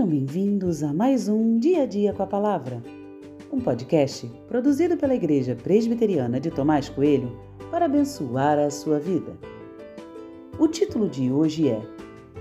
Sejam 0.00 0.12
bem-vindos 0.12 0.82
a 0.82 0.94
mais 0.94 1.28
um 1.28 1.58
Dia 1.58 1.82
a 1.82 1.86
Dia 1.86 2.14
com 2.14 2.22
a 2.22 2.26
Palavra, 2.26 2.82
um 3.52 3.60
podcast 3.60 4.26
produzido 4.48 4.96
pela 4.96 5.14
Igreja 5.14 5.54
Presbiteriana 5.54 6.40
de 6.40 6.50
Tomás 6.50 6.88
Coelho 6.88 7.38
para 7.70 7.84
abençoar 7.84 8.58
a 8.58 8.70
sua 8.70 8.98
vida. 8.98 9.38
O 10.58 10.66
título 10.66 11.06
de 11.06 11.30
hoje 11.30 11.68
é 11.68 11.82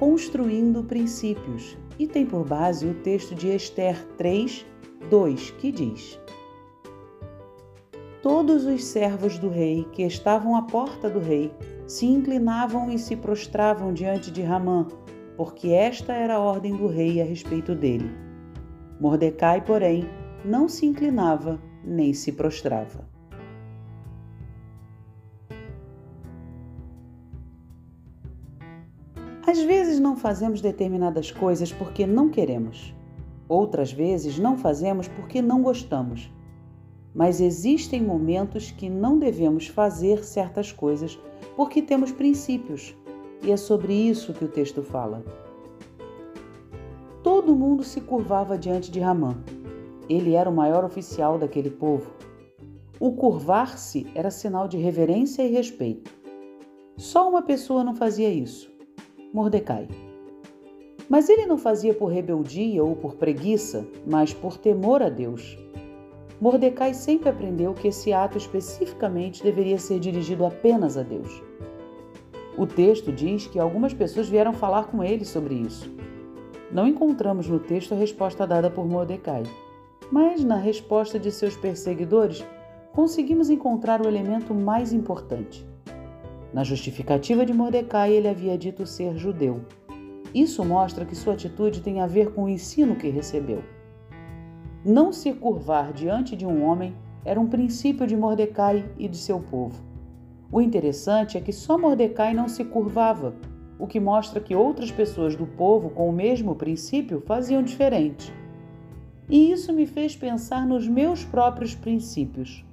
Construindo 0.00 0.82
Princípios 0.82 1.78
e 1.96 2.08
tem 2.08 2.26
por 2.26 2.44
base 2.44 2.88
o 2.88 2.94
texto 2.94 3.36
de 3.36 3.54
Esther 3.54 4.04
3, 4.16 4.66
2, 5.08 5.50
que 5.52 5.70
diz: 5.70 6.18
Todos 8.20 8.66
os 8.66 8.82
servos 8.82 9.38
do 9.38 9.48
rei 9.48 9.86
que 9.92 10.02
estavam 10.02 10.56
à 10.56 10.62
porta 10.62 11.08
do 11.08 11.20
rei 11.20 11.52
se 11.86 12.04
inclinavam 12.04 12.90
e 12.90 12.98
se 12.98 13.14
prostravam 13.14 13.94
diante 13.94 14.32
de 14.32 14.42
Ramã 14.42 14.88
porque 15.36 15.68
esta 15.68 16.12
era 16.12 16.34
a 16.34 16.40
ordem 16.40 16.76
do 16.76 16.86
rei 16.86 17.20
a 17.20 17.24
respeito 17.24 17.74
dele. 17.74 18.10
Mordecai, 19.00 19.64
porém, 19.64 20.08
não 20.44 20.68
se 20.68 20.86
inclinava 20.86 21.60
nem 21.84 22.12
se 22.12 22.32
prostrava. 22.32 23.08
Às 29.46 29.62
vezes 29.62 30.00
não 30.00 30.16
fazemos 30.16 30.60
determinadas 30.60 31.30
coisas 31.30 31.72
porque 31.72 32.06
não 32.06 32.30
queremos. 32.30 32.94
Outras 33.46 33.92
vezes 33.92 34.38
não 34.38 34.56
fazemos 34.56 35.06
porque 35.06 35.42
não 35.42 35.62
gostamos. 35.62 36.32
Mas 37.14 37.40
existem 37.40 38.02
momentos 38.02 38.70
que 38.70 38.88
não 38.88 39.18
devemos 39.18 39.68
fazer 39.68 40.24
certas 40.24 40.72
coisas 40.72 41.18
porque 41.56 41.82
temos 41.82 42.10
princípios 42.10 42.96
e 43.44 43.52
é 43.52 43.56
sobre 43.56 43.92
isso 43.92 44.32
que 44.32 44.44
o 44.44 44.48
texto 44.48 44.82
fala. 44.82 45.22
Todo 47.22 47.54
mundo 47.54 47.82
se 47.82 48.00
curvava 48.00 48.58
diante 48.58 48.90
de 48.90 49.00
Ramã. 49.00 49.36
Ele 50.08 50.34
era 50.34 50.48
o 50.48 50.54
maior 50.54 50.84
oficial 50.84 51.38
daquele 51.38 51.70
povo. 51.70 52.10
O 53.00 53.12
curvar-se 53.12 54.06
era 54.14 54.30
sinal 54.30 54.68
de 54.68 54.76
reverência 54.76 55.42
e 55.42 55.50
respeito. 55.50 56.10
Só 56.96 57.28
uma 57.28 57.42
pessoa 57.42 57.82
não 57.82 57.94
fazia 57.94 58.28
isso: 58.28 58.70
Mordecai. 59.32 59.88
Mas 61.08 61.28
ele 61.28 61.46
não 61.46 61.58
fazia 61.58 61.92
por 61.92 62.06
rebeldia 62.06 62.82
ou 62.82 62.96
por 62.96 63.16
preguiça, 63.16 63.86
mas 64.06 64.32
por 64.32 64.56
temor 64.56 65.02
a 65.02 65.08
Deus. 65.08 65.58
Mordecai 66.40 66.94
sempre 66.94 67.28
aprendeu 67.28 67.74
que 67.74 67.88
esse 67.88 68.12
ato 68.12 68.36
especificamente 68.36 69.42
deveria 69.42 69.78
ser 69.78 69.98
dirigido 69.98 70.44
apenas 70.44 70.96
a 70.96 71.02
Deus. 71.02 71.42
O 72.56 72.66
texto 72.66 73.10
diz 73.10 73.46
que 73.46 73.58
algumas 73.58 73.92
pessoas 73.92 74.28
vieram 74.28 74.52
falar 74.52 74.84
com 74.84 75.02
ele 75.02 75.24
sobre 75.24 75.54
isso. 75.54 75.92
Não 76.70 76.86
encontramos 76.86 77.48
no 77.48 77.58
texto 77.58 77.94
a 77.94 77.96
resposta 77.96 78.46
dada 78.46 78.70
por 78.70 78.86
Mordecai, 78.86 79.42
mas 80.10 80.44
na 80.44 80.56
resposta 80.56 81.18
de 81.18 81.32
seus 81.32 81.56
perseguidores 81.56 82.44
conseguimos 82.92 83.50
encontrar 83.50 84.00
o 84.00 84.08
elemento 84.08 84.54
mais 84.54 84.92
importante. 84.92 85.66
Na 86.52 86.62
justificativa 86.62 87.44
de 87.44 87.52
Mordecai, 87.52 88.12
ele 88.12 88.28
havia 88.28 88.56
dito 88.56 88.86
ser 88.86 89.16
judeu. 89.16 89.62
Isso 90.32 90.64
mostra 90.64 91.04
que 91.04 91.16
sua 91.16 91.34
atitude 91.34 91.80
tem 91.80 92.00
a 92.00 92.06
ver 92.06 92.32
com 92.32 92.44
o 92.44 92.48
ensino 92.48 92.94
que 92.94 93.08
recebeu. 93.08 93.64
Não 94.84 95.12
se 95.12 95.32
curvar 95.32 95.92
diante 95.92 96.36
de 96.36 96.46
um 96.46 96.64
homem 96.64 96.94
era 97.24 97.40
um 97.40 97.48
princípio 97.48 98.06
de 98.06 98.16
Mordecai 98.16 98.84
e 98.96 99.08
de 99.08 99.16
seu 99.16 99.40
povo. 99.40 99.93
O 100.50 100.60
interessante 100.60 101.36
é 101.36 101.40
que 101.40 101.52
só 101.52 101.76
Mordecai 101.76 102.32
não 102.34 102.48
se 102.48 102.64
curvava, 102.64 103.34
o 103.78 103.86
que 103.86 103.98
mostra 103.98 104.40
que 104.40 104.54
outras 104.54 104.90
pessoas 104.90 105.34
do 105.34 105.46
povo 105.46 105.90
com 105.90 106.08
o 106.08 106.12
mesmo 106.12 106.54
princípio 106.54 107.22
faziam 107.26 107.62
diferente. 107.62 108.32
E 109.28 109.50
isso 109.50 109.72
me 109.72 109.86
fez 109.86 110.14
pensar 110.14 110.66
nos 110.66 110.86
meus 110.86 111.24
próprios 111.24 111.74
princípios. 111.74 112.64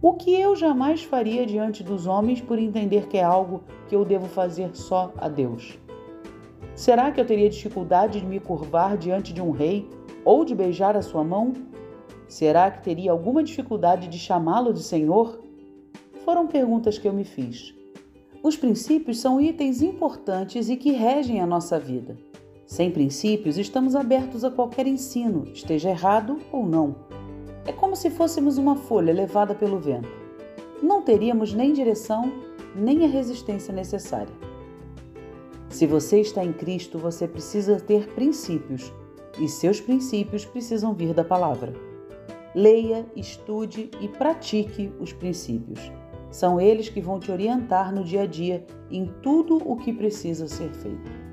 O 0.00 0.12
que 0.12 0.38
eu 0.38 0.54
jamais 0.54 1.02
faria 1.02 1.46
diante 1.46 1.82
dos 1.82 2.06
homens 2.06 2.40
por 2.40 2.58
entender 2.58 3.08
que 3.08 3.16
é 3.16 3.24
algo 3.24 3.64
que 3.88 3.96
eu 3.96 4.04
devo 4.04 4.26
fazer 4.26 4.70
só 4.74 5.12
a 5.16 5.28
Deus? 5.28 5.78
Será 6.74 7.10
que 7.10 7.18
eu 7.18 7.24
teria 7.24 7.48
dificuldade 7.48 8.20
de 8.20 8.26
me 8.26 8.38
curvar 8.38 8.98
diante 8.98 9.32
de 9.32 9.40
um 9.40 9.50
rei 9.50 9.88
ou 10.22 10.44
de 10.44 10.54
beijar 10.54 10.96
a 10.96 11.02
sua 11.02 11.24
mão? 11.24 11.54
Será 12.28 12.70
que 12.70 12.84
teria 12.84 13.10
alguma 13.10 13.42
dificuldade 13.42 14.06
de 14.08 14.18
chamá-lo 14.18 14.74
de 14.74 14.82
Senhor? 14.82 15.45
Foram 16.26 16.48
perguntas 16.48 16.98
que 16.98 17.06
eu 17.06 17.12
me 17.12 17.22
fiz. 17.22 17.72
Os 18.42 18.56
princípios 18.56 19.20
são 19.20 19.40
itens 19.40 19.80
importantes 19.80 20.68
e 20.68 20.76
que 20.76 20.90
regem 20.90 21.40
a 21.40 21.46
nossa 21.46 21.78
vida. 21.78 22.18
Sem 22.66 22.90
princípios, 22.90 23.56
estamos 23.56 23.94
abertos 23.94 24.42
a 24.42 24.50
qualquer 24.50 24.88
ensino, 24.88 25.44
esteja 25.54 25.90
errado 25.90 26.40
ou 26.50 26.66
não. 26.66 26.96
É 27.64 27.70
como 27.70 27.94
se 27.94 28.10
fôssemos 28.10 28.58
uma 28.58 28.74
folha 28.74 29.12
levada 29.12 29.54
pelo 29.54 29.78
vento. 29.78 30.08
Não 30.82 31.00
teríamos 31.00 31.54
nem 31.54 31.72
direção, 31.72 32.32
nem 32.74 33.04
a 33.04 33.08
resistência 33.08 33.72
necessária. 33.72 34.34
Se 35.68 35.86
você 35.86 36.20
está 36.20 36.44
em 36.44 36.52
Cristo, 36.52 36.98
você 36.98 37.28
precisa 37.28 37.78
ter 37.78 38.08
princípios, 38.14 38.92
e 39.38 39.46
seus 39.46 39.80
princípios 39.80 40.44
precisam 40.44 40.92
vir 40.92 41.14
da 41.14 41.22
palavra. 41.22 41.72
Leia, 42.52 43.06
estude 43.14 43.90
e 44.00 44.08
pratique 44.08 44.92
os 44.98 45.12
princípios. 45.12 45.78
São 46.30 46.60
eles 46.60 46.88
que 46.88 47.00
vão 47.00 47.18
te 47.18 47.30
orientar 47.30 47.94
no 47.94 48.04
dia 48.04 48.22
a 48.22 48.26
dia 48.26 48.64
em 48.90 49.06
tudo 49.22 49.56
o 49.56 49.76
que 49.76 49.92
precisa 49.92 50.46
ser 50.46 50.70
feito. 50.70 51.25